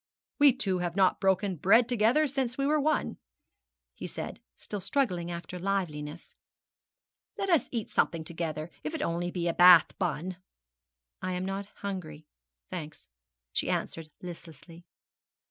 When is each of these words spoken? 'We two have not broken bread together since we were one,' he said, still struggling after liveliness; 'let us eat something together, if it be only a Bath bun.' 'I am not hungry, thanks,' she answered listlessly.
'We 0.39 0.53
two 0.53 0.79
have 0.79 0.95
not 0.95 1.19
broken 1.21 1.57
bread 1.57 1.87
together 1.87 2.25
since 2.25 2.57
we 2.57 2.65
were 2.65 2.79
one,' 2.79 3.17
he 3.93 4.07
said, 4.07 4.39
still 4.57 4.81
struggling 4.81 5.29
after 5.29 5.59
liveliness; 5.59 6.33
'let 7.37 7.51
us 7.51 7.69
eat 7.71 7.91
something 7.91 8.23
together, 8.23 8.71
if 8.83 8.95
it 8.95 9.01
be 9.01 9.03
only 9.03 9.31
a 9.47 9.53
Bath 9.53 9.95
bun.' 9.99 10.37
'I 11.21 11.33
am 11.33 11.45
not 11.45 11.67
hungry, 11.81 12.25
thanks,' 12.71 13.09
she 13.53 13.69
answered 13.69 14.07
listlessly. 14.23 14.87